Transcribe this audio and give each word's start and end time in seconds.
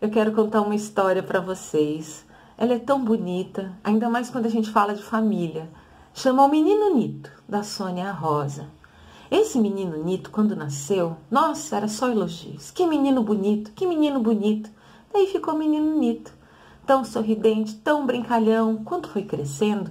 eu 0.00 0.10
quero 0.10 0.32
contar 0.32 0.60
uma 0.60 0.74
história 0.74 1.22
para 1.22 1.40
vocês. 1.40 2.24
Ela 2.58 2.74
é 2.74 2.78
tão 2.78 3.04
bonita, 3.04 3.72
ainda 3.82 4.08
mais 4.08 4.30
quando 4.30 4.46
a 4.46 4.50
gente 4.50 4.70
fala 4.70 4.94
de 4.94 5.02
família. 5.02 5.68
Chama 6.12 6.44
o 6.44 6.48
Menino 6.48 6.94
Nito, 6.94 7.30
da 7.48 7.62
Sônia 7.62 8.10
Rosa. 8.12 8.68
Esse 9.30 9.58
menino 9.58 9.96
Nito, 10.02 10.30
quando 10.30 10.54
nasceu, 10.54 11.16
nossa, 11.30 11.76
era 11.76 11.88
só 11.88 12.08
elogios. 12.08 12.70
Que 12.70 12.86
menino 12.86 13.22
bonito, 13.22 13.72
que 13.72 13.86
menino 13.86 14.20
bonito. 14.20 14.70
Daí 15.12 15.26
ficou 15.26 15.54
o 15.54 15.58
menino 15.58 15.98
Nito, 15.98 16.32
tão 16.86 17.04
sorridente, 17.04 17.74
tão 17.76 18.06
brincalhão. 18.06 18.84
Quando 18.84 19.08
foi 19.08 19.22
crescendo, 19.22 19.90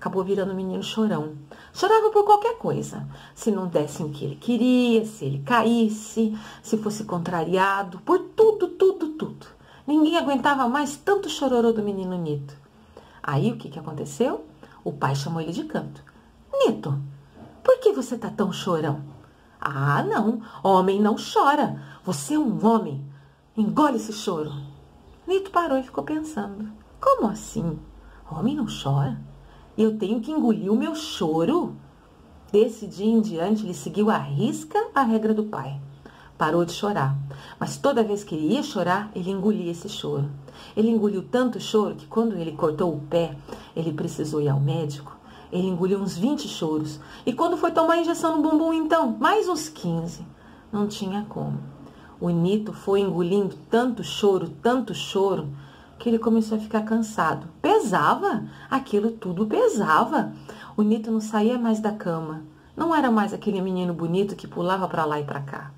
acabou 0.00 0.24
virando 0.24 0.52
um 0.52 0.56
menino 0.56 0.82
chorão. 0.82 1.34
Chorava 1.74 2.08
por 2.08 2.24
qualquer 2.24 2.56
coisa. 2.56 3.06
Se 3.34 3.50
não 3.50 3.68
dessem 3.68 4.06
o 4.06 4.08
que 4.08 4.24
ele 4.24 4.36
queria, 4.36 5.04
se 5.04 5.26
ele 5.26 5.40
caísse, 5.40 6.36
se 6.62 6.78
fosse 6.78 7.04
contrariado, 7.04 8.00
por 8.00 8.18
tudo, 8.34 8.66
tudo, 8.68 9.10
tudo. 9.10 9.46
Ninguém 9.86 10.16
aguentava 10.16 10.66
mais 10.68 10.96
tanto 10.96 11.28
chororô 11.28 11.72
do 11.72 11.82
menino 11.82 12.16
Nito. 12.16 12.56
Aí 13.22 13.52
o 13.52 13.58
que, 13.58 13.68
que 13.68 13.78
aconteceu? 13.78 14.46
O 14.82 14.90
pai 14.90 15.14
chamou 15.14 15.42
ele 15.42 15.52
de 15.52 15.64
canto. 15.64 16.02
Nito, 16.50 16.98
por 17.62 17.78
que 17.78 17.92
você 17.92 18.16
tá 18.16 18.30
tão 18.30 18.50
chorão? 18.50 19.02
Ah, 19.60 20.02
não, 20.02 20.40
homem 20.62 20.98
não 20.98 21.16
chora. 21.16 21.78
Você 22.04 22.34
é 22.34 22.38
um 22.38 22.64
homem. 22.66 23.04
Engole 23.54 23.96
esse 23.96 24.14
choro. 24.14 24.50
Nito 25.26 25.50
parou 25.50 25.76
e 25.76 25.82
ficou 25.82 26.02
pensando. 26.02 26.72
Como 26.98 27.30
assim? 27.30 27.78
Homem 28.30 28.56
não 28.56 28.66
chora? 28.66 29.29
Eu 29.78 29.96
tenho 29.96 30.20
que 30.20 30.30
engolir 30.30 30.72
o 30.72 30.76
meu 30.76 30.94
choro? 30.94 31.76
Desse 32.52 32.86
dia 32.86 33.06
em 33.06 33.20
diante, 33.20 33.64
ele 33.64 33.74
seguiu 33.74 34.10
à 34.10 34.18
risca 34.18 34.78
a 34.94 35.02
regra 35.02 35.32
do 35.32 35.44
pai. 35.44 35.80
Parou 36.36 36.64
de 36.64 36.72
chorar, 36.72 37.16
mas 37.58 37.76
toda 37.76 38.02
vez 38.02 38.24
que 38.24 38.34
ele 38.34 38.54
ia 38.54 38.62
chorar, 38.62 39.10
ele 39.14 39.30
engolia 39.30 39.70
esse 39.70 39.88
choro. 39.88 40.28
Ele 40.76 40.90
engoliu 40.90 41.22
tanto 41.22 41.60
choro 41.60 41.94
que 41.94 42.06
quando 42.06 42.34
ele 42.34 42.52
cortou 42.52 42.94
o 42.94 43.00
pé, 43.00 43.36
ele 43.76 43.92
precisou 43.92 44.40
ir 44.40 44.48
ao 44.48 44.58
médico. 44.58 45.16
Ele 45.52 45.66
engoliu 45.66 45.98
uns 45.98 46.16
20 46.16 46.48
choros. 46.48 46.98
E 47.26 47.32
quando 47.32 47.56
foi 47.56 47.70
tomar 47.70 47.94
a 47.94 48.00
injeção 48.00 48.36
no 48.36 48.48
bumbum, 48.48 48.72
então, 48.72 49.16
mais 49.18 49.48
uns 49.48 49.68
15. 49.68 50.24
Não 50.72 50.86
tinha 50.86 51.26
como. 51.28 51.58
O 52.20 52.30
Nito 52.30 52.72
foi 52.72 53.00
engolindo 53.00 53.56
tanto 53.68 54.04
choro, 54.04 54.48
tanto 54.62 54.94
choro, 54.94 55.48
que 56.00 56.08
ele 56.08 56.18
começou 56.18 56.56
a 56.56 56.60
ficar 56.60 56.80
cansado. 56.80 57.46
Pesava, 57.60 58.44
aquilo 58.70 59.10
tudo 59.10 59.46
pesava. 59.46 60.32
O 60.74 60.80
Nito 60.80 61.10
não 61.10 61.20
saía 61.20 61.58
mais 61.58 61.78
da 61.78 61.92
cama. 61.92 62.42
Não 62.74 62.94
era 62.94 63.10
mais 63.10 63.34
aquele 63.34 63.60
menino 63.60 63.92
bonito 63.92 64.34
que 64.34 64.48
pulava 64.48 64.88
para 64.88 65.04
lá 65.04 65.20
e 65.20 65.24
para 65.24 65.42
cá. 65.42 65.70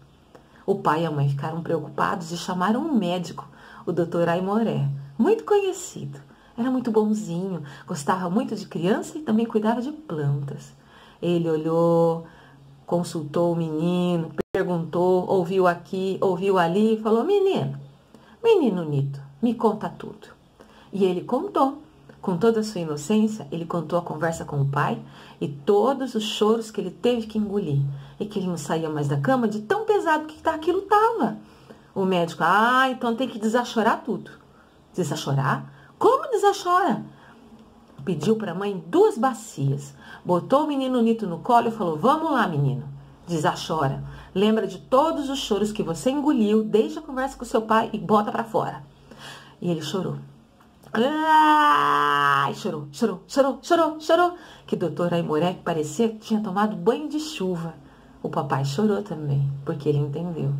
O 0.64 0.76
pai 0.76 1.02
e 1.02 1.06
a 1.06 1.10
mãe 1.10 1.28
ficaram 1.28 1.60
preocupados 1.60 2.30
e 2.30 2.36
chamaram 2.36 2.80
um 2.80 2.96
médico, 2.96 3.48
o 3.84 3.90
Dr. 3.90 4.28
Aimoré, 4.28 4.88
muito 5.18 5.42
conhecido. 5.42 6.20
Era 6.56 6.70
muito 6.70 6.92
bonzinho, 6.92 7.64
gostava 7.84 8.30
muito 8.30 8.54
de 8.54 8.66
criança 8.66 9.18
e 9.18 9.22
também 9.22 9.44
cuidava 9.44 9.82
de 9.82 9.90
plantas. 9.90 10.72
Ele 11.20 11.50
olhou, 11.50 12.26
consultou 12.86 13.52
o 13.52 13.56
menino, 13.56 14.30
perguntou, 14.52 15.28
ouviu 15.28 15.66
aqui, 15.66 16.16
ouviu 16.20 16.58
ali 16.58 16.94
e 16.94 17.02
falou: 17.02 17.24
Menino, 17.24 17.76
menino 18.44 18.84
Nito, 18.84 19.20
me 19.42 19.54
conta 19.54 19.88
tudo. 19.88 20.28
E 20.92 21.04
ele 21.04 21.22
contou. 21.22 21.82
Com 22.20 22.36
toda 22.36 22.60
a 22.60 22.62
sua 22.62 22.80
inocência, 22.80 23.48
ele 23.50 23.66
contou 23.66 23.98
a 23.98 24.02
conversa 24.02 24.44
com 24.44 24.60
o 24.60 24.68
pai 24.68 25.02
e 25.40 25.48
todos 25.48 26.14
os 26.14 26.22
choros 26.22 26.70
que 26.70 26.80
ele 26.80 26.92
teve 26.92 27.26
que 27.26 27.36
engolir 27.36 27.80
e 28.20 28.24
que 28.24 28.38
ele 28.38 28.46
não 28.46 28.56
saía 28.56 28.88
mais 28.88 29.08
da 29.08 29.16
cama 29.16 29.48
de 29.48 29.62
tão 29.62 29.84
pesado 29.84 30.26
que 30.26 30.48
aquilo 30.48 30.78
estava. 30.78 31.38
O 31.92 32.04
médico, 32.04 32.44
ah, 32.46 32.88
então 32.88 33.16
tem 33.16 33.28
que 33.28 33.40
desachorar 33.40 34.04
tudo. 34.04 34.30
Desachorar? 34.94 35.68
Como 35.98 36.30
desachora? 36.30 37.04
Pediu 38.04 38.36
para 38.36 38.52
a 38.52 38.54
mãe 38.54 38.82
duas 38.86 39.18
bacias, 39.18 39.92
botou 40.24 40.62
o 40.62 40.68
menino 40.68 41.02
Nito 41.02 41.27
no 41.27 41.40
colo 41.40 41.68
e 41.68 41.72
falou: 41.72 41.96
Vamos 41.96 42.30
lá, 42.30 42.46
menino, 42.46 42.84
desachora. 43.27 44.02
Lembra 44.33 44.68
de 44.68 44.78
todos 44.78 45.28
os 45.28 45.40
choros 45.40 45.72
que 45.72 45.83
você 45.83 46.11
engoliu 46.11 46.62
desde 46.62 47.00
a 47.00 47.02
conversa 47.02 47.36
com 47.36 47.44
seu 47.44 47.62
pai 47.62 47.90
e 47.92 47.98
bota 47.98 48.30
para 48.30 48.44
fora. 48.44 48.92
E 49.62 49.70
ele 49.70 49.80
chorou. 49.80 50.17
Ai, 50.92 52.52
chorou, 52.55 52.89
chorou, 52.90 53.23
chorou, 53.28 53.61
chorou, 53.62 54.00
chorou. 54.00 54.34
Que 54.67 54.74
doutor 54.74 55.14
Aimoré 55.14 55.56
parecia 55.64 56.08
que 56.08 56.18
tinha 56.18 56.42
tomado 56.42 56.74
banho 56.74 57.08
de 57.08 57.20
chuva. 57.20 57.73
O 58.20 58.28
papai 58.28 58.64
chorou 58.64 59.05
também, 59.05 59.48
porque 59.64 59.89
ele 59.89 59.98
entendeu. 59.98 60.52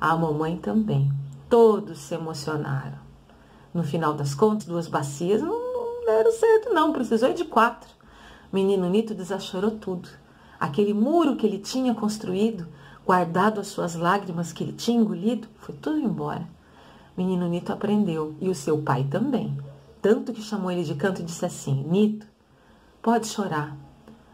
A 0.00 0.16
mamãe 0.16 0.56
também. 0.56 1.12
Todos 1.50 1.98
se 1.98 2.14
emocionaram. 2.14 2.98
No 3.74 3.84
final 3.84 4.14
das 4.14 4.34
contas, 4.34 4.66
duas 4.66 4.88
bacias 4.88 5.42
não, 5.42 5.50
não 5.50 6.06
deram 6.06 6.32
certo, 6.32 6.72
não. 6.72 6.94
Precisou 6.94 7.34
de 7.34 7.44
quatro. 7.44 7.90
Menino 8.50 8.88
Nito 8.88 9.14
desachorou 9.14 9.72
tudo. 9.72 10.08
Aquele 10.58 10.94
muro 10.94 11.36
que 11.36 11.46
ele 11.46 11.58
tinha 11.58 11.94
construído, 11.94 12.66
guardado 13.04 13.60
as 13.60 13.66
suas 13.66 13.94
lágrimas 13.94 14.50
que 14.50 14.64
ele 14.64 14.72
tinha 14.72 14.98
engolido, 14.98 15.46
foi 15.58 15.74
tudo 15.74 15.98
embora. 15.98 16.55
Menino 17.16 17.48
Nito 17.48 17.72
aprendeu 17.72 18.34
e 18.40 18.48
o 18.48 18.54
seu 18.54 18.82
pai 18.82 19.04
também. 19.04 19.56
Tanto 20.02 20.32
que 20.32 20.42
chamou 20.42 20.70
ele 20.70 20.84
de 20.84 20.94
canto 20.94 21.22
e 21.22 21.24
disse 21.24 21.46
assim: 21.46 21.82
Nito, 21.88 22.26
pode 23.00 23.26
chorar. 23.26 23.74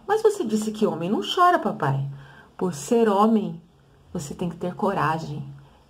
Mas 0.07 0.21
você 0.21 0.45
disse 0.45 0.73
que 0.73 0.87
homem 0.87 1.09
não 1.09 1.21
chora, 1.23 1.59
papai. 1.59 2.09
Por 2.57 2.75
ser 2.75 3.09
homem, 3.09 3.61
você 4.13 4.35
tem 4.35 4.49
que 4.49 4.57
ter 4.57 4.75
coragem. 4.75 5.43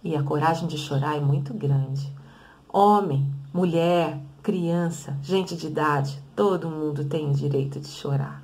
E 0.05 0.15
a 0.15 0.23
coragem 0.23 0.69
de 0.69 0.77
chorar 0.77 1.17
é 1.17 1.21
muito 1.21 1.55
grande. 1.55 2.13
Homem, 2.69 3.33
mulher, 3.55 4.21
criança, 4.43 5.17
gente 5.23 5.57
de 5.57 5.69
idade, 5.69 6.23
todo 6.35 6.69
mundo 6.69 7.05
tem 7.05 7.31
o 7.31 7.35
direito 7.35 7.81
de 7.81 7.89
chorar. 7.89 8.43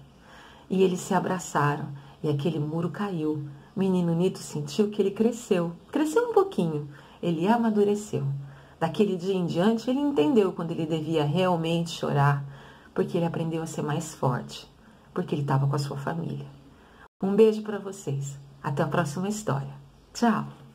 E 0.70 0.82
eles 0.82 1.00
se 1.00 1.12
abraçaram 1.12 1.88
e 2.22 2.28
aquele 2.28 2.58
muro 2.58 2.91
caiu. 2.91 3.44
Menino 3.76 4.14
Nito 4.14 4.38
sentiu 4.38 4.88
que 4.88 5.03
ele 5.03 5.10
cresceu, 5.10 5.72
cresceu 5.91 6.31
um 6.31 6.32
pouquinho 6.32 6.88
ele 7.23 7.49
amadureceu. 7.49 8.25
Daquele 8.79 9.17
dia 9.17 9.34
em 9.34 9.47
diante, 9.47 9.91
ele 9.91 9.99
entendeu 9.99 10.53
quando 10.53 10.71
ele 10.71 10.87
devia 10.87 11.25
realmente 11.25 11.91
chorar, 11.91 12.45
porque 12.95 13.17
ele 13.17 13.27
aprendeu 13.27 13.62
a 13.62 13.67
ser 13.67 13.83
mais 13.83 14.15
forte, 14.15 14.71
porque 15.12 15.34
ele 15.34 15.43
estava 15.43 15.67
com 15.67 15.77
a 15.77 15.79
sua 15.79 15.97
família. 15.97 16.47
Um 17.23 17.34
beijo 17.34 17.62
para 17.62 17.79
vocês. 17.79 18.39
Até 18.62 18.83
a 18.83 18.89
próxima 18.89 19.29
história. 19.29 19.75
Tchau! 20.12 20.68